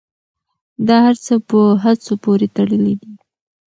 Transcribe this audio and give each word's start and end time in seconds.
دا 0.87 0.97
هر 1.05 1.15
څه 1.25 1.33
په 1.47 1.59
هڅو 1.83 2.13
پورې 2.23 2.47
تړلي 2.55 2.93
دي. 3.01 3.13